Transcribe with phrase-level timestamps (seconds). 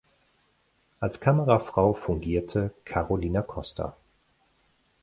[0.99, 3.95] Als Kamerafrau fungierte Carolina Costa.